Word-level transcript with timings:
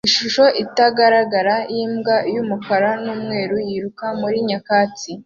Ishusho 0.09 0.45
itagaragara 0.63 1.55
yimbwa 1.75 2.15
yumukara 2.33 2.89
numweru 3.03 3.55
yiruka 3.67 4.05
muri 4.21 4.37
nyakatsi 4.49 5.11